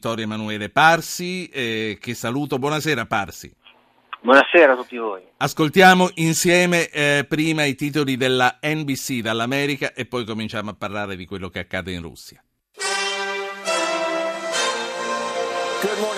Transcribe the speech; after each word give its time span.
Vittorio 0.00 0.26
Emanuele 0.26 0.68
Parsi, 0.68 1.48
eh, 1.48 1.98
che 2.00 2.14
saluto. 2.14 2.60
Buonasera 2.60 3.06
Parsi. 3.06 3.52
Buonasera 4.20 4.74
a 4.74 4.76
tutti 4.76 4.96
voi. 4.96 5.22
Ascoltiamo 5.38 6.10
insieme 6.14 6.88
eh, 6.88 7.26
prima 7.28 7.64
i 7.64 7.74
titoli 7.74 8.16
della 8.16 8.60
NBC 8.62 9.18
dall'America 9.18 9.92
e 9.94 10.06
poi 10.06 10.24
cominciamo 10.24 10.70
a 10.70 10.74
parlare 10.74 11.16
di 11.16 11.26
quello 11.26 11.48
che 11.48 11.58
accade 11.58 11.90
in 11.90 12.02
Russia. 12.02 12.40
Good 15.82 15.98
morning. 15.98 16.17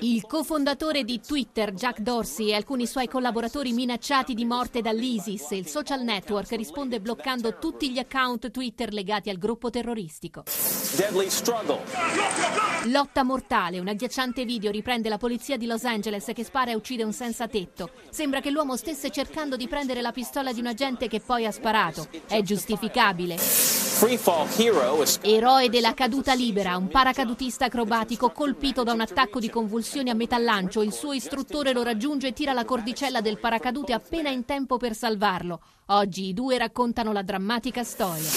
Il 0.00 0.26
cofondatore 0.26 1.04
di 1.04 1.20
Twitter, 1.24 1.72
Jack 1.72 2.00
Dorsey, 2.00 2.48
e 2.48 2.54
alcuni 2.54 2.88
suoi 2.88 3.06
collaboratori 3.06 3.72
minacciati 3.72 4.34
di 4.34 4.44
morte 4.44 4.80
dall'ISIS, 4.80 5.52
il 5.52 5.68
social 5.68 6.02
network 6.02 6.50
risponde 6.56 6.98
bloccando 6.98 7.58
tutti 7.58 7.92
gli 7.92 8.00
account 8.00 8.50
Twitter 8.50 8.92
legati 8.92 9.30
al 9.30 9.38
gruppo 9.38 9.70
terroristico. 9.70 10.42
Lotta 12.86 13.22
mortale, 13.22 13.78
un 13.78 13.86
agghiacciante 13.86 14.44
video 14.44 14.72
riprende 14.72 15.08
la 15.08 15.18
polizia 15.18 15.56
di 15.56 15.66
Los 15.66 15.84
Angeles 15.84 16.32
che 16.34 16.42
spara 16.42 16.72
e 16.72 16.74
uccide 16.74 17.04
un 17.04 17.12
senza 17.12 17.46
tetto. 17.46 17.90
Sembra 18.10 18.40
che 18.40 18.50
l'uomo 18.50 18.74
stesse 18.74 19.10
cercando 19.10 19.54
di 19.54 19.68
prendere 19.68 20.00
la 20.00 20.10
pistola 20.10 20.52
di 20.52 20.58
un 20.58 20.66
agente 20.66 21.06
che 21.06 21.20
poi 21.20 21.46
ha 21.46 21.52
sparato. 21.52 22.08
È 22.26 22.42
giustificabile. 22.42 23.85
Eroe 25.22 25.70
della 25.70 25.94
caduta 25.94 26.34
libera, 26.34 26.76
un 26.76 26.88
paracadutista 26.88 27.64
acrobatico 27.64 28.30
colpito 28.30 28.82
da 28.82 28.92
un 28.92 29.00
attacco 29.00 29.40
di 29.40 29.48
convulsioni 29.48 30.10
a 30.10 30.14
metà 30.14 30.36
lancio. 30.36 30.82
Il 30.82 30.92
suo 30.92 31.14
istruttore 31.14 31.72
lo 31.72 31.82
raggiunge 31.82 32.26
e 32.26 32.32
tira 32.34 32.52
la 32.52 32.66
cordicella 32.66 33.22
del 33.22 33.38
paracadute 33.38 33.94
appena 33.94 34.28
in 34.28 34.44
tempo 34.44 34.76
per 34.76 34.94
salvarlo. 34.94 35.60
Oggi 35.90 36.26
i 36.26 36.34
due 36.34 36.58
raccontano 36.58 37.12
la 37.12 37.22
drammatica 37.22 37.84
storia. 37.84 38.28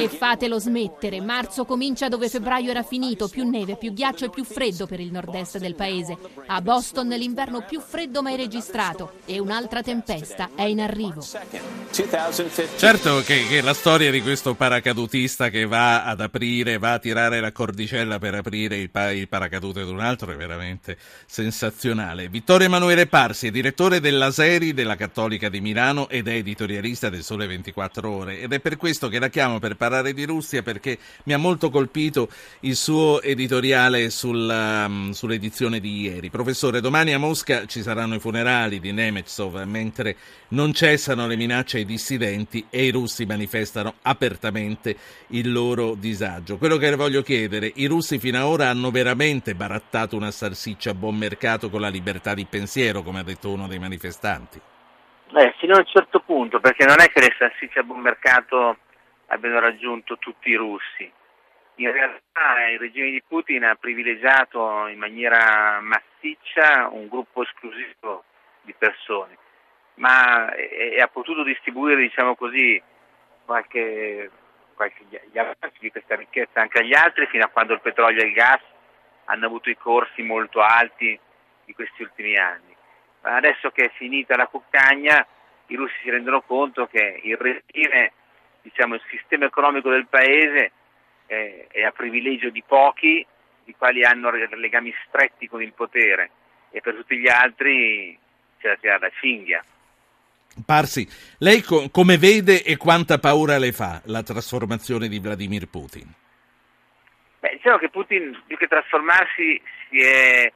E 0.00 0.08
fatelo 0.08 0.58
smettere. 0.58 1.20
Marzo 1.20 1.66
comincia 1.66 2.08
dove 2.08 2.30
febbraio 2.30 2.70
era 2.70 2.82
finito, 2.82 3.28
più 3.28 3.46
neve, 3.46 3.76
più 3.76 3.92
ghiaccio 3.92 4.24
e 4.24 4.30
più 4.30 4.44
freddo 4.44 4.86
per 4.86 4.98
il 4.98 5.12
nord-est 5.12 5.58
del 5.58 5.74
paese. 5.74 6.16
A 6.46 6.62
Boston 6.62 7.08
l'inverno 7.08 7.62
più 7.68 7.80
freddo 7.80 8.22
mai 8.22 8.36
registrato 8.36 9.12
e 9.26 9.38
un'altra 9.38 9.82
tempesta 9.82 10.48
è 10.54 10.62
in 10.62 10.80
arrivo. 10.80 11.20
Certo 12.76 13.20
che, 13.20 13.35
che 13.44 13.60
la 13.60 13.74
storia 13.74 14.10
di 14.10 14.22
questo 14.22 14.54
paracadutista 14.54 15.50
che 15.50 15.66
va 15.66 16.04
ad 16.04 16.20
aprire, 16.20 16.78
va 16.78 16.94
a 16.94 16.98
tirare 16.98 17.40
la 17.40 17.52
cordicella 17.52 18.18
per 18.18 18.34
aprire 18.34 18.76
il, 18.76 18.88
pa- 18.88 19.10
il 19.10 19.28
paracadute 19.28 19.80
ad 19.80 19.88
un 19.88 20.00
altro 20.00 20.32
è 20.32 20.36
veramente 20.36 20.96
sensazionale. 21.26 22.28
Vittorio 22.28 22.66
Emanuele 22.66 23.06
Parsi, 23.06 23.50
direttore 23.50 24.00
della 24.00 24.30
serie 24.30 24.72
della 24.72 24.96
Cattolica 24.96 25.48
di 25.48 25.60
Milano 25.60 26.08
ed 26.08 26.28
è 26.28 26.32
editorialista 26.32 27.10
del 27.10 27.22
Sole 27.22 27.46
24 27.46 28.10
Ore 28.10 28.40
ed 28.40 28.52
è 28.52 28.60
per 28.60 28.76
questo 28.76 29.08
che 29.08 29.18
la 29.18 29.28
chiamo 29.28 29.58
per 29.58 29.76
parlare 29.76 30.14
di 30.14 30.24
Russia 30.24 30.62
perché 30.62 30.96
mi 31.24 31.34
ha 31.34 31.38
molto 31.38 31.68
colpito 31.68 32.30
il 32.60 32.76
suo 32.76 33.20
editoriale 33.20 34.08
sulla, 34.08 34.86
um, 34.86 35.10
sull'edizione 35.10 35.78
di 35.80 36.00
ieri. 36.00 36.30
Professore, 36.30 36.80
domani 36.80 37.12
a 37.12 37.18
Mosca 37.18 37.66
ci 37.66 37.82
saranno 37.82 38.14
i 38.14 38.20
funerali 38.20 38.80
di 38.80 38.92
Nemetsov 38.92 39.62
mentre 39.64 40.16
non 40.48 40.72
cessano 40.72 41.26
le 41.26 41.36
minacce 41.36 41.78
ai 41.78 41.84
dissidenti 41.84 42.66
e 42.70 42.84
i 42.84 42.90
russi 42.90 43.25
manifestano 43.26 43.96
apertamente 44.02 44.96
il 45.28 45.52
loro 45.52 45.94
disagio. 45.94 46.56
Quello 46.56 46.78
che 46.78 46.88
le 46.88 46.96
voglio 46.96 47.20
chiedere, 47.20 47.70
i 47.74 47.86
russi 47.86 48.18
fino 48.18 48.38
ad 48.38 48.44
ora 48.44 48.68
hanno 48.68 48.90
veramente 48.90 49.54
barattato 49.54 50.16
una 50.16 50.30
salsiccia 50.30 50.90
a 50.90 50.94
buon 50.94 51.16
mercato 51.16 51.68
con 51.68 51.82
la 51.82 51.88
libertà 51.88 52.32
di 52.32 52.46
pensiero, 52.46 53.02
come 53.02 53.20
ha 53.20 53.24
detto 53.24 53.50
uno 53.50 53.66
dei 53.66 53.78
manifestanti? 53.78 54.60
Beh, 55.30 55.54
fino 55.58 55.74
a 55.74 55.78
un 55.78 55.86
certo 55.86 56.20
punto, 56.20 56.60
perché 56.60 56.86
non 56.86 57.00
è 57.00 57.08
che 57.08 57.20
le 57.20 57.34
salsicce 57.36 57.80
a 57.80 57.82
buon 57.82 58.00
mercato 58.00 58.78
abbiano 59.26 59.58
raggiunto 59.58 60.16
tutti 60.18 60.50
i 60.50 60.54
russi. 60.54 61.10
In 61.78 61.92
realtà 61.92 62.68
il 62.72 62.78
regime 62.78 63.10
di 63.10 63.22
Putin 63.26 63.64
ha 63.64 63.74
privilegiato 63.74 64.86
in 64.86 64.98
maniera 64.98 65.78
massiccia 65.82 66.88
un 66.90 67.06
gruppo 67.08 67.42
esclusivo 67.42 68.24
di 68.62 68.74
persone, 68.78 69.36
ma 69.96 70.54
e, 70.54 71.00
ha 71.00 71.08
potuto 71.08 71.42
distribuire, 71.42 72.00
diciamo 72.00 72.34
così, 72.34 72.80
qualche, 73.46 74.30
qualche 74.74 75.04
gli 75.08 75.38
avanzi 75.38 75.78
di 75.78 75.90
questa 75.90 76.16
ricchezza 76.16 76.60
anche 76.60 76.80
agli 76.80 76.94
altri, 76.94 77.26
fino 77.28 77.44
a 77.44 77.48
quando 77.48 77.72
il 77.72 77.80
petrolio 77.80 78.22
e 78.22 78.26
il 78.26 78.34
gas 78.34 78.60
hanno 79.24 79.46
avuto 79.46 79.70
i 79.70 79.76
corsi 79.76 80.22
molto 80.22 80.60
alti 80.60 81.18
di 81.64 81.72
questi 81.72 82.02
ultimi 82.02 82.36
anni 82.36 82.76
adesso 83.34 83.70
che 83.70 83.86
è 83.86 83.90
finita 83.96 84.36
la 84.36 84.46
cuccagna 84.46 85.26
i 85.68 85.74
russi 85.74 85.96
si 86.02 86.10
rendono 86.10 86.42
conto 86.42 86.86
che 86.86 87.20
il 87.24 87.36
regime, 87.36 88.12
diciamo, 88.62 88.94
il 88.94 89.02
sistema 89.08 89.46
economico 89.46 89.90
del 89.90 90.06
paese 90.06 90.70
è, 91.26 91.66
è 91.68 91.82
a 91.82 91.90
privilegio 91.90 92.50
di 92.50 92.62
pochi, 92.64 93.26
i 93.64 93.74
quali 93.76 94.04
hanno 94.04 94.30
legami 94.30 94.94
stretti 95.08 95.48
con 95.48 95.60
il 95.62 95.72
potere 95.72 96.30
e 96.70 96.80
per 96.80 96.94
tutti 96.94 97.16
gli 97.16 97.28
altri 97.28 98.16
c'è 98.60 98.68
da 98.68 98.76
tirare 98.76 99.00
la 99.00 99.10
cinghia. 99.18 99.64
Parsi, 100.64 101.06
lei 101.38 101.62
co- 101.62 101.88
come 101.90 102.16
vede 102.16 102.62
e 102.62 102.76
quanta 102.76 103.18
paura 103.18 103.58
le 103.58 103.72
fa 103.72 104.00
la 104.06 104.22
trasformazione 104.22 105.08
di 105.08 105.18
Vladimir 105.18 105.68
Putin? 105.68 106.06
Beh, 107.40 107.50
diciamo 107.52 107.78
che 107.78 107.90
Putin 107.90 108.42
più 108.46 108.56
che 108.56 108.66
trasformarsi 108.66 109.60
si 109.88 110.00
è 110.00 110.50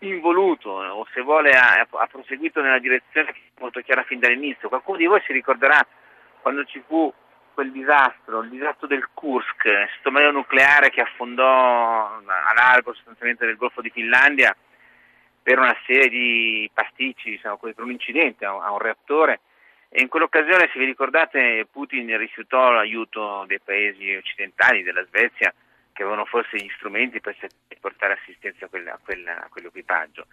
involuto 0.00 0.70
o 0.70 1.06
se 1.12 1.22
vuole 1.22 1.52
ha, 1.52 1.86
ha, 1.88 2.06
proseguito 2.06 2.60
nella 2.60 2.78
direzione 2.78 3.34
molto 3.58 3.80
chiara 3.80 4.02
fin 4.02 4.18
dall'inizio. 4.18 4.68
Qualcuno 4.68 4.98
di 4.98 5.06
voi 5.06 5.22
si 5.26 5.32
ricorderà 5.32 5.84
quando 6.42 6.64
ci 6.64 6.82
fu 6.86 7.12
quel 7.54 7.72
disastro, 7.72 8.42
il 8.42 8.50
disastro 8.50 8.86
del 8.86 9.08
Kursk, 9.14 9.64
il 9.64 9.88
sottomarino 9.96 10.32
nucleare 10.32 10.90
che 10.90 11.00
affondò 11.00 12.04
a 12.16 12.52
largo 12.54 12.92
sostanzialmente 12.92 13.46
del 13.46 13.56
Golfo 13.56 13.80
di 13.80 13.90
Finlandia 13.90 14.54
per 15.46 15.60
una 15.60 15.76
serie 15.86 16.08
di 16.08 16.68
pasticci, 16.74 17.30
diciamo, 17.30 17.56
per 17.56 17.78
un 17.78 17.92
incidente 17.92 18.44
a 18.44 18.72
un, 18.72 18.78
reattore 18.78 19.42
e 19.88 20.00
in 20.02 20.08
quell'occasione, 20.08 20.68
se 20.72 20.78
vi 20.80 20.86
ricordate, 20.86 21.68
Putin 21.70 22.18
rifiutò 22.18 22.72
l'aiuto 22.72 23.44
dei 23.46 23.60
paesi 23.60 24.12
occidentali, 24.12 24.82
della 24.82 25.04
Svezia, 25.04 25.54
che 25.92 26.02
avevano 26.02 26.24
forse 26.24 26.56
gli 26.56 26.68
strumenti 26.74 27.20
per 27.20 27.36
portare 27.78 28.14
assistenza 28.14 28.64
a, 28.64 28.68
quella, 28.68 28.94
a, 28.94 28.98
quella, 29.00 29.44
a 29.44 29.48
quell'equipaggio. 29.48 30.26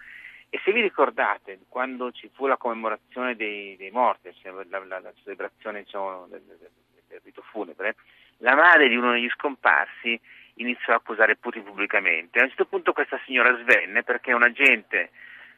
E 0.50 0.60
se 0.64 0.72
vi 0.72 0.80
ricordate, 0.80 1.60
quando 1.68 2.10
ci 2.10 2.28
fu 2.34 2.48
la 2.48 2.56
commemorazione 2.56 3.36
dei, 3.36 3.76
dei 3.76 3.92
morti, 3.92 4.34
cioè 4.42 4.50
la, 4.68 4.84
la, 4.84 4.98
la, 4.98 5.12
celebrazione 5.22 5.84
diciamo, 5.84 6.26
del, 6.28 6.42
del, 6.42 6.70
del, 7.06 7.20
rito 7.22 7.42
funebre, 7.52 7.94
la 8.38 8.56
madre 8.56 8.88
di 8.88 8.96
uno 8.96 9.12
degli 9.12 9.30
scomparsi 9.30 10.20
iniziò 10.54 10.92
a 10.92 10.96
accusare 10.96 11.36
Putin 11.36 11.64
pubblicamente. 11.64 12.38
A 12.38 12.42
un 12.42 12.48
certo 12.48 12.66
punto 12.66 12.92
questa 12.92 13.20
signora 13.24 13.56
svenne 13.58 14.02
perché 14.02 14.32
un 14.32 14.42
agente 14.42 15.10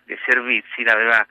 dei 0.05 0.19
servizi 0.25 0.83
l'aveva 0.83 1.27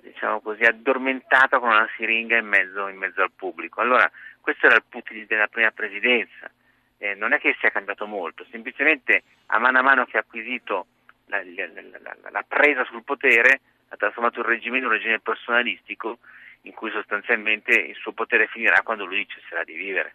diciamo 0.00 0.40
così, 0.40 0.62
addormentata 0.62 1.58
con 1.58 1.70
una 1.70 1.88
siringa 1.96 2.36
in 2.36 2.46
mezzo, 2.46 2.88
in 2.88 2.96
mezzo 2.96 3.22
al 3.22 3.32
pubblico. 3.34 3.80
Allora, 3.80 4.10
questo 4.40 4.66
era 4.66 4.76
il 4.76 4.84
Putin 4.88 5.26
della 5.26 5.48
prima 5.48 5.70
presidenza 5.70 6.50
eh, 6.98 7.14
non 7.14 7.32
è 7.32 7.38
che 7.38 7.56
sia 7.58 7.70
cambiato 7.70 8.06
molto, 8.06 8.44
semplicemente 8.50 9.22
a 9.46 9.58
mano 9.58 9.78
a 9.78 9.82
mano 9.82 10.04
che 10.04 10.16
ha 10.16 10.20
acquisito 10.20 10.86
la, 11.26 11.42
la, 11.44 11.66
la, 12.02 12.30
la 12.30 12.44
presa 12.46 12.84
sul 12.84 13.04
potere 13.04 13.60
ha 13.88 13.96
trasformato 13.96 14.40
il 14.40 14.46
regime 14.46 14.78
in 14.78 14.84
un 14.84 14.90
regime 14.90 15.20
personalistico 15.20 16.18
in 16.62 16.74
cui 16.74 16.90
sostanzialmente 16.90 17.70
il 17.70 17.94
suo 17.94 18.12
potere 18.12 18.48
finirà 18.48 18.82
quando 18.82 19.06
lui 19.06 19.26
cesserà 19.26 19.64
di 19.64 19.74
vivere. 19.74 20.14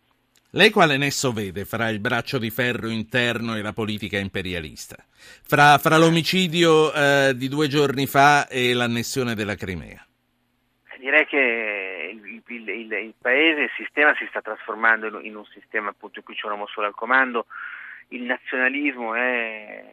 Lei 0.55 0.69
quale 0.69 0.97
nesso 0.97 1.31
vede 1.31 1.65
fra 1.65 1.89
il 1.89 1.99
braccio 1.99 2.37
di 2.37 2.51
ferro 2.51 2.87
interno 2.87 3.55
e 3.55 3.63
la 3.63 3.73
politica 3.73 4.19
imperialista? 4.19 4.95
Fra, 5.09 5.79
fra 5.79 5.97
l'omicidio 5.97 6.93
eh, 6.93 7.33
di 7.35 7.47
due 7.47 7.67
giorni 7.67 8.05
fa 8.05 8.47
e 8.47 8.71
l'annessione 8.75 9.33
della 9.33 9.55
Crimea? 9.55 10.05
Direi 10.99 11.25
che 11.25 12.11
il, 12.13 12.43
il, 12.45 12.69
il, 12.69 13.13
paese, 13.19 13.61
il 13.61 13.71
sistema 13.75 14.13
si 14.13 14.27
sta 14.29 14.43
trasformando 14.43 15.07
in, 15.07 15.25
in 15.25 15.35
un 15.35 15.45
sistema 15.45 15.89
appunto 15.89 16.19
in 16.19 16.25
cui 16.25 16.35
c'è 16.35 16.45
un 16.45 16.51
uomo 16.51 16.67
solo 16.67 16.85
al 16.85 16.93
comando, 16.93 17.47
il 18.09 18.21
nazionalismo 18.21 19.15
è 19.15 19.83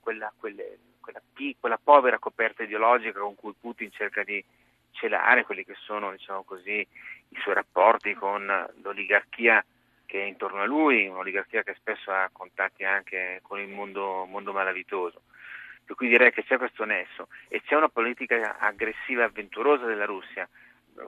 quella, 0.00 0.32
quelle, 0.36 0.78
quella, 0.98 1.22
quella 1.60 1.80
povera 1.80 2.18
coperta 2.18 2.64
ideologica 2.64 3.20
con 3.20 3.36
cui 3.36 3.54
Putin 3.56 3.92
cerca 3.92 4.24
di 4.24 4.44
celare 4.90 5.44
quelli 5.44 5.64
che 5.64 5.76
sono 5.78 6.10
diciamo 6.10 6.42
così, 6.42 6.80
i 6.80 7.38
suoi 7.40 7.54
rapporti 7.54 8.14
con 8.14 8.44
l'oligarchia 8.82 9.64
che 10.08 10.22
è 10.22 10.24
intorno 10.24 10.62
a 10.62 10.64
lui, 10.64 11.06
un'oligarchia 11.06 11.62
che 11.62 11.74
spesso 11.74 12.10
ha 12.10 12.30
contatti 12.32 12.82
anche 12.82 13.40
con 13.42 13.60
il 13.60 13.68
mondo, 13.68 14.24
mondo 14.24 14.54
malavitoso. 14.54 15.20
Per 15.84 15.94
cui 15.94 16.08
direi 16.08 16.32
che 16.32 16.44
c'è 16.44 16.56
questo 16.56 16.84
nesso 16.84 17.28
e 17.48 17.60
c'è 17.60 17.74
una 17.74 17.90
politica 17.90 18.56
aggressiva 18.58 19.22
e 19.22 19.26
avventurosa 19.26 19.84
della 19.84 20.06
Russia 20.06 20.48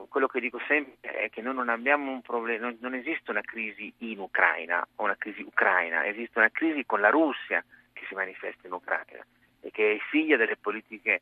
quello 0.07 0.27
che 0.27 0.39
dico 0.39 0.59
sempre 0.67 1.11
è 1.11 1.29
che 1.29 1.41
noi 1.41 1.53
non 1.53 1.69
abbiamo 1.69 2.11
un 2.11 2.21
problema, 2.21 2.67
non, 2.67 2.77
non, 2.79 2.93
esiste 2.93 3.31
una 3.31 3.41
crisi 3.41 3.91
in 3.99 4.19
Ucraina 4.19 4.85
o 4.95 5.03
una 5.03 5.17
crisi 5.17 5.41
ucraina, 5.41 6.05
esiste 6.05 6.39
una 6.39 6.49
crisi 6.49 6.85
con 6.85 7.01
la 7.01 7.09
Russia 7.09 7.63
che 7.91 8.05
si 8.07 8.13
manifesta 8.13 8.67
in 8.67 8.73
Ucraina 8.73 9.25
e 9.59 9.71
che 9.71 9.95
è 9.95 9.97
figlia 10.09 10.37
delle 10.37 10.55
politiche 10.55 11.21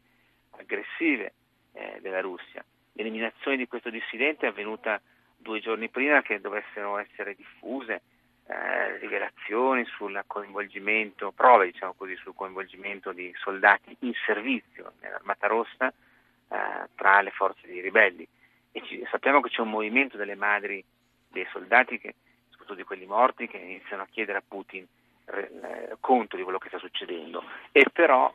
aggressive 0.52 1.34
eh, 1.74 1.98
della 2.02 2.22
Russia. 2.22 2.64
L'eliminazione 2.94 3.58
di 3.58 3.68
questo 3.68 3.90
dissidente 3.90 4.46
è 4.46 4.50
avvenuta 4.50 5.02
due 5.40 5.60
giorni 5.60 5.90
prima 5.90 6.22
che 6.22 6.40
dovessero 6.40 6.98
essere 6.98 7.36
diffuse 7.36 8.02
eh, 8.48 8.98
rivelazioni 8.98 9.86
sul 9.86 10.22
coinvolgimento, 10.26 11.32
prove 11.32 11.72
diciamo 11.72 11.94
così, 11.94 12.16
sul 12.18 12.34
coinvolgimento 12.36 13.12
di 13.12 13.34
soldati 13.38 13.96
in 14.00 14.14
servizio 14.26 14.94
nell'Armata 15.02 15.48
Rossa 15.48 15.88
eh, 15.88 16.88
tra 16.96 17.22
le 17.22 17.32
forze 17.32 17.68
dei 17.68 17.82
ribelli. 17.82 18.28
E 18.72 18.82
ci, 18.86 19.06
sappiamo 19.10 19.42
che 19.42 19.50
c'è 19.50 19.62
un 19.62 19.70
movimento 19.70 20.18
delle 20.18 20.36
madri 20.36 20.84
dei 21.28 21.48
soldati, 21.52 22.00
che, 22.00 22.16
soprattutto 22.50 22.76
di 22.76 22.84
quelli 22.84 23.06
morti, 23.06 23.48
che 23.48 23.58
iniziano 23.58 24.04
a 24.04 24.08
chiedere 24.10 24.40
a 24.40 24.44
Putin 24.48 24.86
eh, 25.26 25.96
conto 26.00 26.36
di 26.36 26.44
quello 26.44 26.58
che 26.58 26.70
sta 26.70 26.80
succedendo. 26.80 27.44
E 27.72 27.86
però 27.92 28.34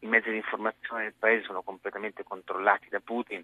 i 0.00 0.06
mezzi 0.06 0.30
di 0.30 0.36
informazione 0.36 1.04
del 1.04 1.14
paese 1.18 1.44
sono 1.44 1.62
completamente 1.62 2.24
controllati 2.24 2.88
da 2.88 3.00
Putin 3.00 3.42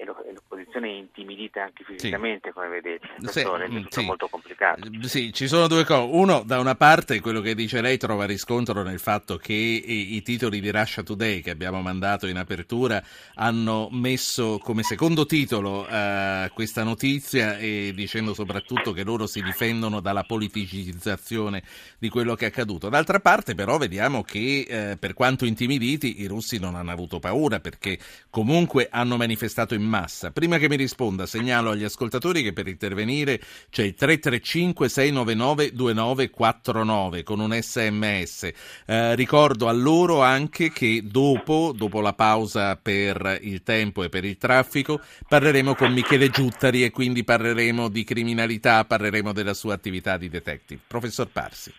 e 0.00 0.32
l'opposizione 0.32 0.88
è 0.88 0.92
intimidita 0.92 1.64
anche 1.64 1.84
fisicamente, 1.84 2.48
sì. 2.48 2.54
come 2.54 2.68
vedete. 2.68 3.06
Questo 3.18 3.56
è 3.56 3.68
tutto 3.68 4.00
sì. 4.00 4.06
molto 4.06 4.28
complicato. 4.28 4.88
Sì, 5.02 5.30
ci 5.32 5.46
sono 5.46 5.66
due 5.66 5.84
cose. 5.84 6.08
Uno, 6.10 6.42
da 6.44 6.58
una 6.58 6.74
parte, 6.74 7.20
quello 7.20 7.40
che 7.40 7.54
dice 7.54 7.82
lei 7.82 7.98
trova 7.98 8.24
riscontro 8.24 8.82
nel 8.82 8.98
fatto 8.98 9.36
che 9.36 9.52
i, 9.52 10.16
i 10.16 10.22
titoli 10.22 10.60
di 10.60 10.70
Russia 10.70 11.02
Today 11.02 11.40
che 11.42 11.50
abbiamo 11.50 11.82
mandato 11.82 12.26
in 12.26 12.38
apertura 12.38 13.02
hanno 13.34 13.88
messo 13.90 14.58
come 14.58 14.82
secondo 14.82 15.26
titolo 15.26 15.86
uh, 15.86 16.48
questa 16.54 16.82
notizia 16.82 17.58
e 17.58 17.92
dicendo 17.94 18.32
soprattutto 18.32 18.92
che 18.92 19.04
loro 19.04 19.26
si 19.26 19.42
difendono 19.42 20.00
dalla 20.00 20.22
politicizzazione 20.22 21.62
di 21.98 22.08
quello 22.08 22.34
che 22.34 22.46
è 22.46 22.48
accaduto. 22.48 22.88
D'altra 22.88 23.20
parte, 23.20 23.54
però, 23.54 23.76
vediamo 23.76 24.22
che 24.22 24.66
eh, 24.66 24.96
per 24.96 25.12
quanto 25.12 25.44
intimiditi, 25.44 26.22
i 26.22 26.26
russi 26.26 26.58
non 26.58 26.74
hanno 26.74 26.90
avuto 26.90 27.18
paura 27.18 27.60
perché 27.60 27.98
comunque 28.30 28.88
hanno 28.90 29.16
manifestato 29.18 29.74
in 29.74 29.89
massa. 29.90 30.30
Prima 30.30 30.56
che 30.56 30.68
mi 30.68 30.76
risponda, 30.76 31.26
segnalo 31.26 31.70
agli 31.70 31.84
ascoltatori 31.84 32.42
che 32.42 32.54
per 32.54 32.68
intervenire 32.68 33.38
c'è 33.68 33.82
il 33.82 33.94
335 33.94 34.88
699 34.88 35.72
2949 35.72 37.22
con 37.22 37.40
un 37.40 37.52
sms. 37.52 38.52
Eh, 38.86 39.14
ricordo 39.14 39.68
a 39.68 39.72
loro 39.72 40.22
anche 40.22 40.70
che 40.70 41.02
dopo, 41.04 41.72
dopo 41.76 42.00
la 42.00 42.14
pausa 42.14 42.76
per 42.76 43.38
il 43.42 43.62
tempo 43.62 44.02
e 44.02 44.08
per 44.08 44.24
il 44.24 44.38
traffico, 44.38 45.00
parleremo 45.28 45.74
con 45.74 45.92
Michele 45.92 46.30
Giuttari 46.30 46.84
e 46.84 46.90
quindi 46.90 47.24
parleremo 47.24 47.88
di 47.88 48.04
criminalità, 48.04 48.84
parleremo 48.84 49.32
della 49.32 49.54
sua 49.54 49.74
attività 49.74 50.16
di 50.16 50.30
detective. 50.30 50.80
Professor 50.86 51.28
Parsi. 51.28 51.74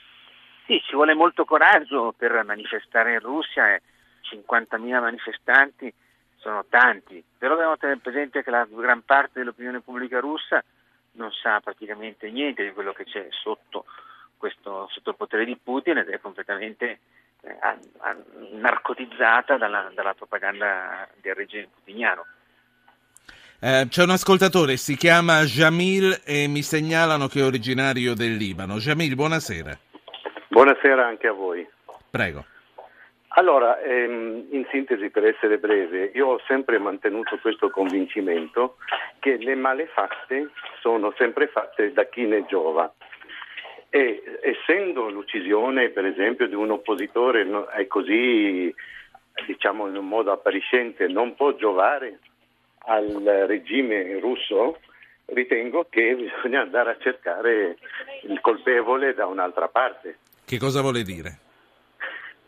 Sì, 0.68 0.80
ci 0.86 0.94
vuole 0.96 1.16
molto 1.16 1.46
coraggio 1.46 2.14
per 2.16 2.44
manifestare 2.46 3.14
in 3.14 3.20
Russia, 3.20 3.80
50.000 4.22 5.02
manifestanti 5.02 5.94
sono 6.42 6.66
tanti, 6.68 7.24
però 7.38 7.54
dobbiamo 7.54 7.78
tenere 7.78 8.00
presente 8.00 8.44
che 8.44 8.50
la 8.50 8.68
gran 8.70 9.04
parte 9.04 9.40
dell'opinione 9.40 9.82
pubblica 9.82 10.20
russa 10.20 10.64
non 11.14 11.32
sa 11.32 11.60
praticamente 11.60 12.30
niente 12.32 12.64
di 12.64 12.72
quello 12.72 12.94
che 12.94 13.04
c'è 13.06 13.28
sotto, 13.30 13.86
questo, 14.38 14.88
sotto 14.92 15.12
il 15.12 15.16
potere 15.16 15.46
di 15.46 15.58
Putin 15.62 15.98
ed 15.98 16.10
è 16.10 16.20
completamente 16.20 17.00
eh, 17.42 17.58
a, 17.60 17.78
a, 18.00 18.16
narcotizzata 18.54 19.58
dalla, 19.58 19.92
dalla, 19.94 20.14
propaganda 20.16 21.08
del 21.22 21.36
regime 21.36 21.68
putiniano. 21.74 22.26
Eh, 23.60 23.86
c'è 23.88 24.02
un 24.02 24.10
ascoltatore, 24.10 24.78
si 24.78 24.96
chiama 24.96 25.44
Jamil 25.44 26.22
e 26.26 26.48
mi 26.48 26.64
segnalano 26.64 27.28
che 27.28 27.42
è 27.42 27.44
originario 27.44 28.16
del 28.16 28.36
Libano. 28.36 28.78
Jamil, 28.78 29.14
buonasera. 29.14 29.78
Buonasera 30.48 31.06
anche 31.06 31.28
a 31.28 31.34
voi. 31.34 31.68
Prego. 32.10 32.46
Allora, 33.36 33.80
ehm, 33.80 34.48
in 34.50 34.66
sintesi 34.72 35.10
per 35.10 35.26
essere 35.26 35.58
breve, 35.58 36.12
io 36.14 36.28
ho 36.28 36.42
sempre 36.48 36.80
mantenuto 36.80 37.38
questo 37.40 37.70
convincimento 37.70 38.76
che 39.20 39.38
le 39.38 39.56
malefatte 39.56 40.50
sono 40.82 41.14
sempre 41.18 41.48
fatte 41.48 41.94
da 41.94 42.06
chi 42.06 42.26
ne 42.26 42.46
giova. 42.46 42.92
E 43.90 44.22
essendo 44.42 45.10
l'uccisione, 45.10 45.90
per 45.90 46.06
esempio, 46.06 46.48
di 46.48 46.56
un 46.56 46.72
oppositore 46.72 47.48
è 47.74 47.88
così, 47.88 48.74
diciamo 49.46 49.88
in 49.88 49.96
un 49.96 50.08
modo 50.08 50.34
appariscente, 50.34 51.08
non 51.08 51.34
può 51.36 51.56
giovare 51.56 52.20
al 52.86 53.06
regime 53.48 54.20
russo, 54.20 54.80
ritengo 55.28 55.88
che 55.90 56.16
bisogna 56.16 56.62
andare 56.62 56.92
a 56.92 56.98
cercare 57.00 57.78
il 58.24 58.42
colpevole 58.42 59.14
da 59.14 59.26
un'altra 59.26 59.70
parte. 59.70 60.18
Che 60.44 60.58
cosa 60.58 60.82
vuole 60.82 61.04
dire? 61.04 61.50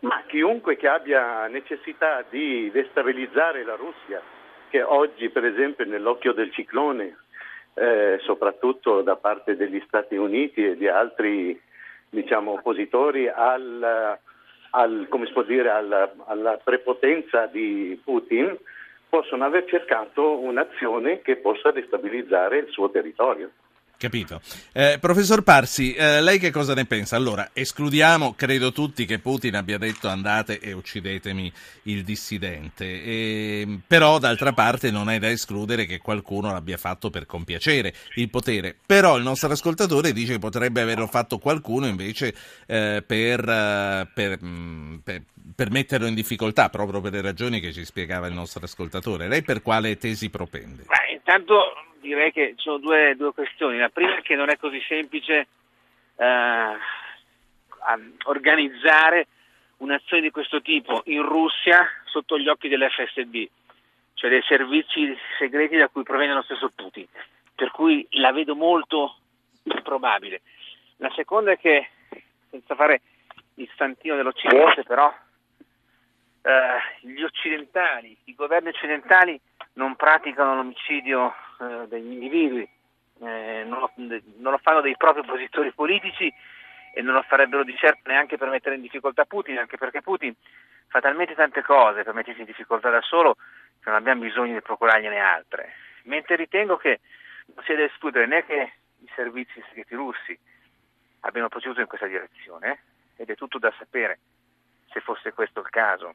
Ma 0.04 0.22
chiunque 0.28 0.76
che 0.76 0.90
abbia 0.90 1.48
necessità 1.48 2.26
di 2.30 2.70
destabilizzare 2.72 3.64
la 3.64 3.76
Russia, 3.76 4.22
che 4.70 4.82
oggi 4.82 5.30
per 5.30 5.46
esempio 5.46 5.86
nell'occhio 5.86 6.34
del 6.34 6.52
ciclone, 6.52 7.18
eh, 7.76 8.20
soprattutto 8.24 9.02
da 9.02 9.16
parte 9.16 9.56
degli 9.56 9.82
Stati 9.88 10.18
Uniti 10.18 10.66
e 10.66 10.76
di 10.76 10.90
altri 10.90 11.60
diciamo, 12.10 12.52
oppositori 12.52 13.30
al, 13.30 14.20
al, 14.72 15.08
dire, 15.48 15.70
alla, 15.70 16.12
alla 16.26 16.60
prepotenza 16.62 17.46
di 17.46 17.98
Putin, 18.04 18.58
possono 19.08 19.46
aver 19.46 19.64
cercato 19.66 20.38
un'azione 20.38 21.22
che 21.22 21.38
possa 21.38 21.72
destabilizzare 21.72 22.58
il 22.58 22.68
suo 22.68 22.90
territorio. 22.90 23.52
Capito. 24.04 24.42
Eh, 24.74 24.98
professor 25.00 25.44
Parsi, 25.44 25.94
eh, 25.94 26.22
lei 26.22 26.38
che 26.38 26.52
cosa 26.52 26.74
ne 26.74 26.84
pensa? 26.84 27.16
Allora, 27.16 27.52
escludiamo, 27.54 28.34
credo 28.34 28.74
tutti, 28.74 29.06
che 29.06 29.20
Putin 29.20 29.56
abbia 29.56 29.78
detto 29.78 30.10
andate 30.10 30.60
e 30.60 30.74
uccidetemi 30.74 31.50
il 31.84 32.04
dissidente, 32.04 32.84
e, 32.84 33.80
però 33.88 34.20
d'altra 34.20 34.52
parte 34.52 34.92
non 34.92 35.10
è 35.10 35.20
da 35.20 35.30
escludere 35.30 35.86
che 35.86 36.00
qualcuno 36.00 36.52
l'abbia 36.52 36.76
fatto 36.76 37.10
per 37.10 37.26
compiacere 37.26 37.94
il 38.16 38.30
potere. 38.30 38.76
Però 38.86 39.16
il 39.16 39.24
nostro 39.24 39.50
ascoltatore 39.50 40.12
dice 40.12 40.34
che 40.34 40.40
potrebbe 40.40 40.82
averlo 40.82 41.08
fatto 41.08 41.38
qualcuno 41.38 41.88
invece 41.88 42.36
eh, 42.68 43.02
per, 43.08 43.48
eh, 43.48 44.10
per, 44.14 44.38
mm, 44.44 44.96
per, 44.98 45.22
per 45.56 45.72
metterlo 45.72 46.08
in 46.08 46.14
difficoltà, 46.14 46.68
proprio 46.68 47.00
per 47.00 47.14
le 47.14 47.22
ragioni 47.22 47.62
che 47.62 47.72
ci 47.72 47.86
spiegava 47.86 48.28
il 48.28 48.34
nostro 48.34 48.66
ascoltatore. 48.66 49.30
Lei 49.30 49.44
per 49.44 49.62
quale 49.62 49.96
tesi 49.96 50.30
propende? 50.30 50.84
Beh, 50.88 51.14
intanto 51.14 51.56
direi 52.04 52.32
che 52.32 52.54
ci 52.56 52.64
sono 52.64 52.78
due, 52.78 53.16
due, 53.16 53.34
questioni. 53.34 53.78
La 53.78 53.90
prima 53.90 54.18
è 54.18 54.22
che 54.22 54.36
non 54.36 54.50
è 54.50 54.58
così 54.58 54.82
semplice 54.88 55.48
eh, 56.18 56.78
organizzare 58.26 59.28
un'azione 59.78 60.22
di 60.22 60.32
questo 60.32 60.62
tipo 60.62 61.02
in 61.06 61.24
Russia 61.24 61.88
sotto 62.06 62.38
gli 62.38 62.48
occhi 62.48 62.68
dell'FSB, 62.68 63.46
cioè 64.14 64.30
dei 64.30 64.44
servizi 64.44 65.18
segreti 65.38 65.78
da 65.78 65.88
cui 65.88 66.04
proviene 66.04 66.34
lo 66.34 66.44
stesso 66.44 66.72
Putin, 66.76 67.08
per 67.56 67.72
cui 67.72 68.06
la 68.12 68.32
vedo 68.32 68.56
molto 68.56 69.18
improbabile. 69.64 70.42
La 70.98 71.12
seconda 71.16 71.52
è 71.52 71.58
che, 71.58 71.90
senza 72.50 72.76
fare 72.76 73.02
il 73.56 73.70
santino 73.76 74.16
dell'Occidente, 74.16 74.84
però 74.84 75.14
eh, 76.44 77.08
gli 77.08 77.22
occidentali, 77.22 78.16
i 78.26 78.36
governi 78.36 78.70
occidentali 78.70 79.40
non 79.74 79.96
praticano 79.96 80.56
l'omicidio 80.56 81.34
eh, 81.64 81.88
degli 81.88 82.12
individui, 82.12 82.68
eh, 83.20 83.64
non, 83.66 83.80
lo, 83.80 83.92
non, 83.96 84.52
lo, 84.52 84.58
fanno 84.58 84.82
dei 84.82 84.98
propri 84.98 85.22
oppositori 85.22 85.72
politici 85.72 86.32
e 86.94 87.02
non 87.02 87.14
lo 87.14 87.22
farebbero 87.24 87.64
di 87.64 87.76
certo 87.76 88.10
neanche 88.10 88.38
per 88.38 88.50
mettere 88.50 88.76
in 88.76 88.82
difficoltà 88.82 89.26
Putin, 89.26 89.58
anche 89.58 89.78
perché 89.78 90.02
Putin 90.02 90.34
fa 90.88 91.00
talmente 91.02 91.34
tante 91.34 91.62
cose 91.62 92.04
per 92.04 92.14
mettersi 92.14 92.42
in 92.42 92.46
difficoltà 92.46 92.90
da 92.90 93.02
solo 93.02 93.36
che 93.36 93.90
non 93.90 93.96
abbiamo 93.96 94.22
bisogno 94.22 94.54
di 94.54 94.62
procurargliene 94.62 95.20
altre. 95.20 95.74
Mentre 96.04 96.36
ritengo 96.36 96.78
che 96.78 97.00
non 97.54 97.64
sia 97.66 97.76
da 97.76 97.84
escludere 97.84 98.28
né 98.28 98.46
che 98.46 98.74
i 99.00 99.12
servizi 99.16 99.64
segreti 99.70 99.96
russi 99.96 100.38
abbiano 101.22 101.50
proceduto 101.50 101.82
in 101.82 101.88
questa 101.88 102.08
direzione, 102.08 102.84
ed 103.16 103.30
è 103.30 103.36
tutto 103.36 103.58
da 103.58 103.74
sapere 103.78 104.20
se 104.90 105.00
fosse 105.00 105.34
questo 105.34 105.62
il 105.62 105.70
caso, 105.70 106.14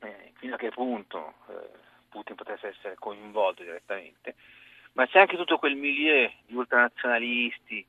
eh, 0.00 0.32
fino 0.36 0.54
a 0.54 0.58
che 0.58 0.70
punto 0.70 1.34
eh, 1.48 1.84
Putin 2.16 2.34
potesse 2.34 2.68
essere 2.68 2.94
coinvolto 2.98 3.62
direttamente, 3.62 4.36
ma 4.92 5.06
c'è 5.06 5.20
anche 5.20 5.36
tutto 5.36 5.58
quel 5.58 5.76
milieu 5.76 6.30
di 6.46 6.54
ultranazionalisti, 6.54 7.84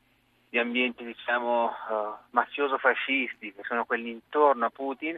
di 0.50 0.60
ambienti 0.60 1.06
diciamo 1.06 1.66
uh, 1.68 2.16
mafioso-fascisti 2.32 3.54
che 3.54 3.64
sono 3.64 3.86
quelli 3.86 4.12
intorno 4.12 4.66
a 4.66 4.70
Putin 4.70 5.18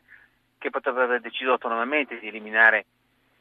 che 0.60 0.70
potrebbero 0.70 1.06
aver 1.06 1.22
deciso 1.22 1.52
autonomamente 1.52 2.20
di 2.20 2.28
eliminare 2.28 2.86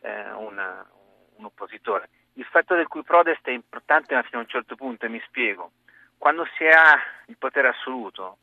eh, 0.00 0.30
una, 0.32 0.88
un 1.37 1.44
oppositore. 1.44 2.08
Il 2.34 2.44
fatto 2.44 2.75
del 2.75 2.87
cui 2.87 3.02
prodest 3.02 3.44
è 3.44 3.50
importante 3.50 4.14
ma 4.14 4.22
fino 4.22 4.38
a 4.38 4.42
un 4.42 4.48
certo 4.48 4.76
punto 4.76 5.04
e 5.04 5.08
mi 5.08 5.20
spiego. 5.26 5.72
Quando 6.16 6.46
si 6.56 6.64
ha 6.64 6.96
il 7.26 7.37
potere 7.37 7.68
assoluto 7.68 8.38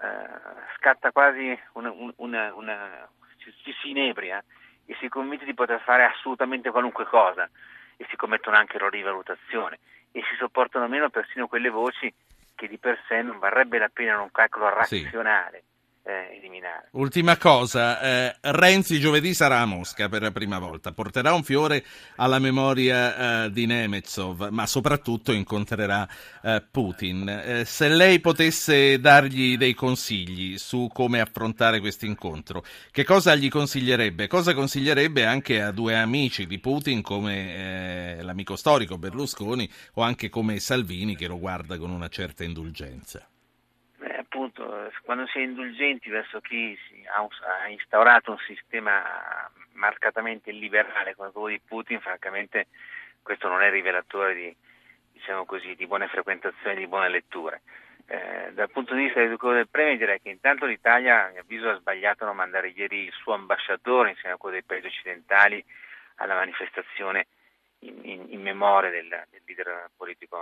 eh, 0.00 0.06
scatta 0.76 1.10
quasi 1.10 1.58
una, 1.72 1.92
una, 2.16 2.54
una, 2.54 3.08
ci 3.62 3.74
si 3.82 3.90
inebria 3.90 4.42
e 4.86 4.96
si 5.00 5.08
convince 5.08 5.44
di 5.44 5.54
poter 5.54 5.80
fare 5.80 6.04
assolutamente 6.04 6.70
qualunque 6.70 7.04
cosa 7.06 7.48
e 7.96 8.06
si 8.08 8.16
commettono 8.16 8.56
anche 8.56 8.76
errori 8.76 8.98
di 8.98 9.04
valutazione 9.04 9.78
e 10.12 10.22
si 10.22 10.36
sopportano 10.36 10.88
meno 10.88 11.10
persino 11.10 11.46
quelle 11.46 11.70
voci 11.70 12.12
che 12.54 12.68
di 12.68 12.78
per 12.78 13.00
sé 13.08 13.22
non 13.22 13.38
varrebbe 13.38 13.78
la 13.78 13.90
pena 13.92 14.14
in 14.14 14.20
un 14.20 14.30
calcolo 14.30 14.68
razionale 14.68 15.64
eh, 16.04 16.36
eliminare. 16.36 16.88
Ultima 16.92 17.36
cosa, 17.36 18.00
eh, 18.00 18.36
Renzi 18.40 19.00
giovedì 19.00 19.32
sarà 19.34 19.60
a 19.60 19.66
Mosca 19.66 20.08
per 20.08 20.22
la 20.22 20.30
prima 20.30 20.58
volta, 20.58 20.92
porterà 20.92 21.32
un 21.32 21.42
fiore 21.42 21.84
alla 22.16 22.38
memoria 22.38 23.44
eh, 23.44 23.50
di 23.50 23.66
Nemetsov, 23.66 24.48
ma 24.50 24.66
soprattutto 24.66 25.32
incontrerà 25.32 26.06
eh, 26.42 26.62
Putin. 26.70 27.28
Eh, 27.28 27.64
se 27.64 27.88
lei 27.88 28.20
potesse 28.20 29.00
dargli 29.00 29.56
dei 29.56 29.74
consigli 29.74 30.58
su 30.58 30.90
come 30.92 31.20
affrontare 31.20 31.80
questo 31.80 32.04
incontro, 32.04 32.64
che 32.90 33.04
cosa 33.04 33.34
gli 33.34 33.48
consiglierebbe? 33.48 34.26
Cosa 34.26 34.54
consiglierebbe 34.54 35.24
anche 35.24 35.62
a 35.62 35.70
due 35.70 35.96
amici 35.96 36.46
di 36.46 36.58
Putin 36.58 37.00
come 37.00 38.16
eh, 38.18 38.22
l'amico 38.22 38.56
storico 38.56 38.98
Berlusconi 38.98 39.68
o 39.94 40.02
anche 40.02 40.28
come 40.28 40.60
Salvini 40.60 41.16
che 41.16 41.26
lo 41.26 41.38
guarda 41.38 41.78
con 41.78 41.90
una 41.90 42.08
certa 42.08 42.44
indulgenza? 42.44 43.26
Appunto 44.34 44.90
quando 45.04 45.28
si 45.28 45.38
è 45.38 45.42
indulgenti 45.42 46.10
verso 46.10 46.40
chi 46.40 46.76
ha, 47.06 47.68
instaurato 47.68 48.32
un 48.32 48.38
sistema 48.38 49.00
marcatamente 49.74 50.50
liberale 50.50 51.14
come 51.14 51.30
quello 51.30 51.46
di 51.48 51.60
Putin, 51.64 52.00
francamente 52.00 52.66
questo 53.22 53.46
non 53.48 53.62
è 53.62 53.70
rivelatore 53.70 54.34
di, 54.34 54.56
diciamo 55.12 55.44
così, 55.44 55.76
di 55.76 55.86
buone 55.86 56.08
frequentazioni, 56.08 56.76
di 56.76 56.88
buone 56.88 57.08
letture. 57.08 57.62
Eh, 58.06 58.50
dal 58.52 58.70
punto 58.70 58.94
di 58.94 59.04
vista 59.04 59.20
del 59.24 59.68
premio 59.70 59.96
direi 59.96 60.20
che 60.20 60.30
intanto 60.30 60.66
l'Italia 60.66 61.26
a 61.26 61.30
mio 61.30 61.40
avviso 61.40 61.70
ha 61.70 61.78
sbagliato 61.78 62.24
a 62.24 62.26
non 62.26 62.36
mandare 62.36 62.68
ieri 62.68 63.04
il 63.04 63.12
suo 63.12 63.34
ambasciatore 63.34 64.10
insieme 64.10 64.34
a 64.34 64.36
quello 64.36 64.56
dei 64.56 64.64
paesi 64.64 64.86
occidentali 64.88 65.64
alla 66.16 66.34
manifestazione 66.34 67.28
in, 67.78 68.00
in, 68.02 68.26
in 68.30 68.42
memoria 68.42 68.90
del, 68.90 69.08
del 69.30 69.40
leader 69.46 69.90
politico 69.96 70.36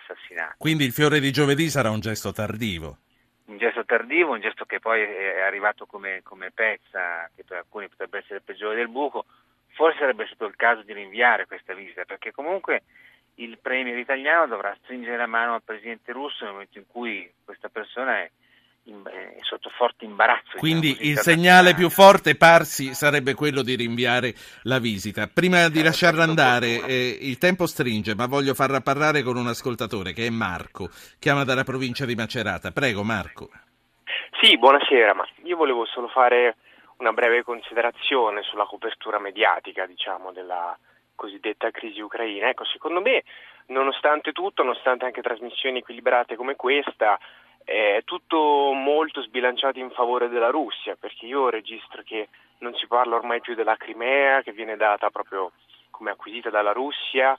assassinato. 0.00 0.54
Quindi 0.58 0.84
il 0.84 0.92
fiore 0.92 1.20
di 1.20 1.30
giovedì 1.30 1.68
sarà 1.68 1.90
un 1.90 2.00
gesto 2.00 2.32
tardivo? 2.32 2.98
Un 3.46 3.58
gesto 3.58 3.84
tardivo, 3.84 4.32
un 4.32 4.40
gesto 4.40 4.64
che 4.64 4.80
poi 4.80 5.02
è 5.02 5.40
arrivato 5.40 5.86
come, 5.86 6.20
come 6.22 6.50
pezza, 6.50 7.28
che 7.34 7.44
per 7.44 7.58
alcuni 7.58 7.88
potrebbe 7.88 8.18
essere 8.18 8.36
il 8.36 8.42
peggiore 8.42 8.76
del 8.76 8.88
buco, 8.88 9.26
forse 9.68 9.98
sarebbe 9.98 10.26
stato 10.26 10.46
il 10.46 10.56
caso 10.56 10.82
di 10.82 10.92
rinviare 10.92 11.46
questa 11.46 11.74
visita, 11.74 12.04
perché 12.04 12.32
comunque 12.32 12.82
il 13.36 13.58
premier 13.58 13.98
italiano 13.98 14.46
dovrà 14.46 14.76
stringere 14.82 15.16
la 15.16 15.26
mano 15.26 15.54
al 15.54 15.62
presidente 15.62 16.12
russo 16.12 16.44
nel 16.44 16.52
momento 16.52 16.78
in 16.78 16.86
cui 16.86 17.30
questa 17.44 17.68
persona 17.68 18.18
è 18.18 18.30
è 18.84 19.38
sotto 19.42 19.70
forte 19.70 20.04
imbarazzo. 20.04 20.58
Quindi 20.58 20.88
diciamo 20.88 21.08
il 21.10 21.18
segnale 21.18 21.74
più 21.74 21.88
forte 21.88 22.36
Parsi 22.36 22.94
sarebbe 22.94 23.34
quello 23.34 23.62
di 23.62 23.74
rinviare 23.76 24.34
la 24.62 24.78
visita. 24.78 25.26
Prima 25.26 25.68
di 25.68 25.82
lasciarla 25.82 26.22
andare, 26.22 26.84
eh, 26.84 27.18
il 27.22 27.38
tempo 27.38 27.66
stringe, 27.66 28.14
ma 28.14 28.26
voglio 28.26 28.52
farla 28.54 28.80
parlare 28.80 29.22
con 29.22 29.36
un 29.36 29.46
ascoltatore 29.46 30.12
che 30.12 30.26
è 30.26 30.30
Marco, 30.30 30.90
chiama 31.18 31.44
dalla 31.44 31.64
provincia 31.64 32.04
di 32.04 32.14
Macerata. 32.14 32.72
Prego 32.72 33.02
Marco. 33.02 33.50
Sì, 34.40 34.58
buonasera, 34.58 35.14
ma 35.14 35.26
io 35.44 35.56
volevo 35.56 35.86
solo 35.86 36.08
fare 36.08 36.56
una 36.98 37.12
breve 37.12 37.42
considerazione 37.42 38.42
sulla 38.42 38.64
copertura 38.64 39.18
mediatica, 39.18 39.86
diciamo, 39.86 40.32
della 40.32 40.76
cosiddetta 41.14 41.70
crisi 41.70 42.00
ucraina. 42.00 42.48
Ecco, 42.48 42.64
secondo 42.64 43.00
me, 43.00 43.22
nonostante 43.66 44.32
tutto, 44.32 44.62
nonostante 44.62 45.06
anche 45.06 45.22
trasmissioni 45.22 45.78
equilibrate 45.78 46.36
come 46.36 46.56
questa, 46.56 47.18
è 47.64 48.02
tutto 48.04 48.72
molto 48.72 49.22
sbilanciato 49.22 49.78
in 49.78 49.90
favore 49.90 50.28
della 50.28 50.50
Russia, 50.50 50.96
perché 50.98 51.26
io 51.26 51.48
registro 51.48 52.02
che 52.04 52.28
non 52.58 52.74
si 52.74 52.86
parla 52.86 53.16
ormai 53.16 53.40
più 53.40 53.54
della 53.54 53.76
Crimea, 53.76 54.42
che 54.42 54.52
viene 54.52 54.76
data 54.76 55.10
proprio 55.10 55.52
come 55.90 56.10
acquisita 56.10 56.50
dalla 56.50 56.72
Russia, 56.72 57.36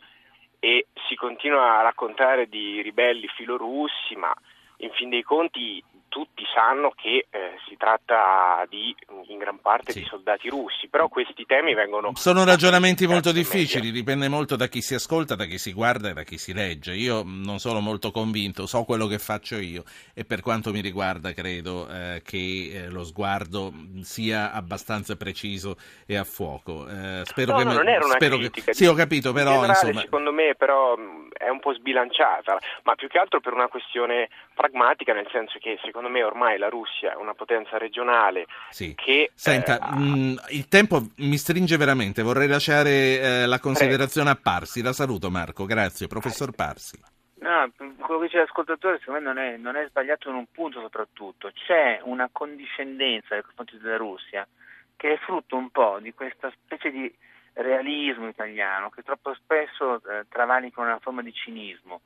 e 0.59 0.87
si 1.07 1.15
continua 1.15 1.77
a 1.77 1.83
raccontare 1.83 2.47
di 2.47 2.81
ribelli 2.81 3.27
filorussi, 3.27 4.15
ma 4.15 4.33
in 4.77 4.91
fin 4.91 5.09
dei 5.09 5.21
conti 5.21 5.83
tutti 6.15 6.45
sanno 6.53 6.93
che 6.95 7.27
eh, 7.29 7.57
si 7.67 7.75
tratta 7.75 8.65
di, 8.69 8.95
in 9.27 9.37
gran 9.37 9.59
parte 9.59 9.91
sì. 9.91 9.99
di 9.99 10.05
soldati 10.05 10.47
russi, 10.47 10.87
però 10.87 11.09
questi 11.09 11.45
temi 11.45 11.73
vengono... 11.73 12.11
Sono 12.15 12.45
ragionamenti 12.45 13.05
molto 13.05 13.33
difficili, 13.33 13.91
dipende 13.91 14.29
molto 14.29 14.55
da 14.55 14.67
chi 14.67 14.79
si 14.79 14.93
ascolta, 14.93 15.35
da 15.35 15.43
chi 15.43 15.57
si 15.57 15.73
guarda 15.73 16.11
e 16.11 16.13
da 16.13 16.23
chi 16.23 16.37
si 16.37 16.53
legge. 16.53 16.93
Io 16.93 17.23
non 17.25 17.59
sono 17.59 17.81
molto 17.81 18.11
convinto, 18.11 18.65
so 18.65 18.85
quello 18.85 19.07
che 19.07 19.19
faccio 19.19 19.57
io 19.57 19.83
e 20.13 20.23
per 20.23 20.39
quanto 20.39 20.71
mi 20.71 20.79
riguarda 20.79 21.33
credo 21.33 21.85
eh, 21.89 22.21
che 22.23 22.71
eh, 22.71 22.89
lo 22.89 23.03
sguardo 23.03 23.73
sia 23.99 24.53
abbastanza 24.53 25.17
preciso 25.17 25.75
e 26.07 26.15
a 26.15 26.23
fuoco. 26.23 26.87
Eh, 26.87 27.23
spero 27.25 27.51
no, 27.51 27.57
che... 27.57 27.63
No, 27.65 27.73
non 27.73 27.89
era 27.89 28.05
una 28.05 28.13
spero 28.13 28.37
critica. 28.37 28.67
Che... 28.67 28.73
Sì, 28.73 28.85
ho 28.85 28.93
capito, 28.93 29.33
però... 29.33 29.51
Generale, 29.51 29.87
insomma... 29.87 29.99
Secondo 29.99 30.31
me 30.31 30.55
però 30.55 30.95
è 31.33 31.49
un 31.49 31.59
po' 31.59 31.73
sbilanciata, 31.73 32.57
ma 32.83 32.95
più 32.95 33.09
che 33.09 33.17
altro 33.17 33.41
per 33.41 33.51
una 33.51 33.67
questione 33.67 34.29
pragmatica, 34.53 35.11
nel 35.11 35.27
senso 35.29 35.59
che 35.59 35.77
secondo 35.83 36.03
me 36.09 36.23
ormai 36.23 36.57
la 36.57 36.69
Russia 36.69 37.13
è 37.13 37.15
una 37.15 37.33
potenza 37.33 37.77
regionale 37.77 38.45
sì. 38.69 38.93
che... 38.95 39.31
Senta, 39.33 39.79
eh, 39.79 39.95
mh, 39.95 40.35
il 40.49 40.67
tempo 40.67 41.01
mi 41.17 41.37
stringe 41.37 41.77
veramente, 41.77 42.21
vorrei 42.21 42.47
lasciare 42.47 43.19
eh, 43.19 43.45
la 43.45 43.59
considerazione 43.59 44.31
Prego. 44.33 44.49
a 44.49 44.51
Parsi. 44.51 44.81
La 44.81 44.93
saluto 44.93 45.29
Marco, 45.29 45.65
grazie. 45.65 46.07
Professor 46.07 46.51
Parsi. 46.51 46.99
No, 47.39 47.69
quello 47.99 48.21
che 48.21 48.25
dice 48.25 48.37
l'ascoltatore 48.39 48.99
secondo 48.99 49.19
me 49.19 49.25
non 49.25 49.37
è, 49.37 49.57
non 49.57 49.75
è 49.75 49.85
sbagliato 49.87 50.29
in 50.29 50.35
un 50.35 50.45
punto 50.51 50.81
soprattutto, 50.81 51.51
c'è 51.53 51.99
una 52.03 52.29
condiscendenza 52.31 53.35
nei 53.35 53.43
confronti 53.43 53.77
della 53.77 53.97
Russia 53.97 54.47
che 54.95 55.13
è 55.13 55.17
frutto 55.17 55.55
un 55.55 55.69
po' 55.69 55.99
di 56.01 56.13
questa 56.13 56.51
specie 56.51 56.89
di 56.89 57.13
realismo 57.53 58.27
italiano 58.27 58.89
che 58.89 59.03
troppo 59.03 59.33
spesso 59.35 59.95
eh, 59.95 60.25
travalica 60.27 60.81
una 60.81 60.97
forma 60.99 61.21
di 61.21 61.33
cinismo 61.33 62.01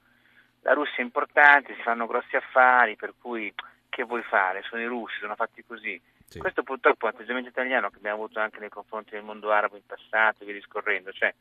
la 0.61 0.73
Russia 0.73 0.97
è 0.97 1.01
importante, 1.01 1.75
si 1.75 1.81
fanno 1.81 2.05
grossi 2.05 2.35
affari, 2.35 2.95
per 2.95 3.13
cui 3.19 3.53
che 3.99 4.05
vuoi 4.05 4.23
fare? 4.23 4.63
Sono 4.63 4.81
i 4.81 4.85
russi, 4.85 5.17
sono 5.19 5.35
fatti 5.35 5.63
così. 5.65 5.99
Sì. 6.25 6.39
Questo 6.39 6.63
purtroppo 6.63 7.05
è 7.05 7.09
un 7.09 7.15
atteggiamento 7.15 7.49
italiano 7.49 7.89
che 7.89 7.97
abbiamo 7.97 8.23
avuto 8.23 8.39
anche 8.39 8.59
nei 8.59 8.69
confronti 8.69 9.11
del 9.11 9.23
mondo 9.23 9.51
arabo 9.51 9.75
in 9.75 9.85
passato, 9.85 10.45
via 10.45 10.53
discorrendo. 10.53 11.11
Cioè, 11.11 11.33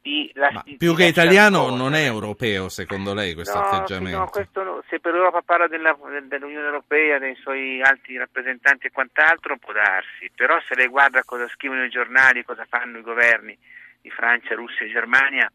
di, 0.00 0.28
la, 0.34 0.62
di, 0.64 0.76
più 0.76 0.96
che 0.96 1.04
italiano 1.04 1.60
cosa. 1.66 1.76
non 1.76 1.94
è 1.94 2.04
europeo 2.04 2.68
secondo 2.68 3.14
lei 3.14 3.34
questo 3.34 3.56
no, 3.56 3.66
atteggiamento? 3.66 4.18
No, 4.18 4.28
questo, 4.28 4.84
se 4.88 4.98
per 4.98 5.14
Europa 5.14 5.42
parla 5.42 5.68
della, 5.68 5.96
dell'Unione 6.26 6.66
Europea, 6.66 7.20
dei 7.20 7.36
suoi 7.36 7.80
alti 7.80 8.16
rappresentanti 8.16 8.88
e 8.88 8.90
quant'altro 8.90 9.58
può 9.58 9.72
darsi, 9.72 10.28
però 10.34 10.58
se 10.66 10.74
lei 10.74 10.88
guarda 10.88 11.22
cosa 11.22 11.46
scrivono 11.48 11.84
i 11.84 11.90
giornali, 11.90 12.42
cosa 12.42 12.66
fanno 12.68 12.98
i 12.98 13.02
governi 13.02 13.56
di 14.00 14.10
Francia, 14.10 14.56
Russia 14.56 14.84
e 14.84 14.90
Germania, 14.90 15.48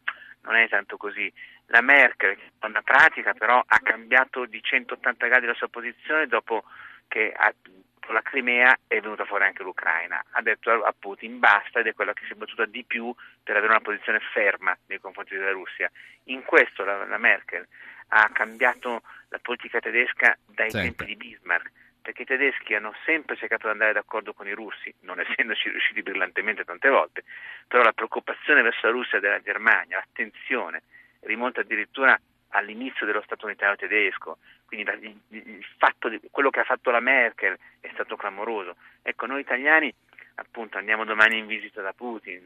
non 0.43 0.55
è 0.55 0.69
tanto 0.69 0.95
così. 0.95 1.29
La 1.67 1.81
Merkel, 1.81 2.37
una 2.61 2.81
pratica 2.81 3.33
però, 3.33 3.61
ha 3.65 3.79
cambiato 3.79 4.45
di 4.45 4.61
180 4.61 5.27
gradi 5.27 5.45
la 5.45 5.53
sua 5.53 5.67
posizione 5.67 6.27
dopo 6.27 6.63
che 7.07 7.33
ha, 7.35 7.53
con 7.99 8.15
la 8.15 8.21
Crimea 8.21 8.77
è 8.87 8.99
venuta 9.01 9.25
fuori 9.25 9.43
anche 9.43 9.63
l'Ucraina. 9.63 10.23
Ha 10.31 10.41
detto 10.41 10.71
a 10.71 10.93
Putin 10.97 11.39
basta 11.39 11.79
ed 11.79 11.87
è 11.87 11.93
quella 11.93 12.13
che 12.13 12.23
si 12.25 12.33
è 12.33 12.35
battuta 12.35 12.65
di 12.65 12.83
più 12.85 13.13
per 13.43 13.57
avere 13.57 13.73
una 13.73 13.81
posizione 13.81 14.19
ferma 14.31 14.77
nei 14.87 14.99
confronti 14.99 15.35
della 15.35 15.51
Russia. 15.51 15.91
In 16.25 16.43
questo 16.43 16.85
la, 16.85 17.05
la 17.05 17.17
Merkel 17.17 17.67
ha 18.09 18.29
cambiato 18.31 19.01
la 19.29 19.39
politica 19.41 19.79
tedesca 19.79 20.37
dai 20.45 20.69
Senta. 20.71 21.03
tempi 21.03 21.05
di 21.05 21.15
Bismarck 21.15 21.71
perché 22.07 22.21
i 22.21 22.25
tedeschi 22.25 22.73
hanno 22.73 22.95
sempre 23.03 23.35
cercato 23.35 23.65
di 23.65 23.73
andare 23.73 23.91
d'accordo 23.91 24.31
con 24.31 24.47
i 24.47 24.53
russi, 24.53 24.93
non 25.01 25.19
essendoci 25.19 25.67
riusciti 25.67 26.01
brillantemente 26.01 26.63
tante 26.63 26.87
volte, 26.87 27.25
però 27.67 27.83
la 27.83 27.91
preoccupazione 27.91 28.61
verso 28.61 28.85
la 28.85 28.93
Russia 28.93 29.19
della 29.19 29.41
Germania, 29.41 29.97
l'attenzione, 29.97 30.83
rimonta 31.27 31.61
addirittura 31.61 32.19
all'inizio 32.49 33.05
dello 33.05 33.21
Stato 33.23 33.45
unitario 33.45 33.75
tedesco, 33.75 34.37
quindi 34.65 34.89
il, 35.29 35.65
fatto 35.77 36.09
di, 36.09 36.19
quello 36.31 36.49
che 36.49 36.61
ha 36.61 36.63
fatto 36.63 36.89
la 36.89 36.99
Merkel 36.99 37.57
è 37.79 37.89
stato 37.93 38.15
clamoroso. 38.15 38.75
Ecco, 39.01 39.25
noi 39.25 39.41
italiani 39.41 39.93
appunto 40.39 40.77
andiamo 40.77 41.03
domani 41.03 41.39
in 41.39 41.47
visita 41.47 41.81
da 41.81 41.93
Putin, 41.93 42.43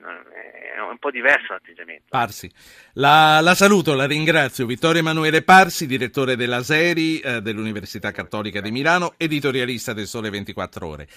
è 0.75 0.79
un 0.79 0.97
po' 0.97 1.11
diverso 1.11 1.53
l'atteggiamento. 1.53 2.05
Parsi. 2.09 2.49
La, 2.93 3.39
la 3.41 3.53
saluto, 3.53 3.95
la 3.95 4.05
ringrazio. 4.05 4.65
Vittorio 4.65 5.01
Emanuele 5.01 5.43
Parsi, 5.43 5.87
direttore 5.87 6.35
della 6.35 6.63
Seri 6.63 7.19
eh, 7.19 7.41
dell'Università 7.41 8.11
Cattolica 8.11 8.61
di 8.61 8.71
Milano, 8.71 9.13
editorialista 9.17 9.93
del 9.93 10.07
Sole 10.07 10.29
24 10.29 10.87
Ore. 10.87 11.07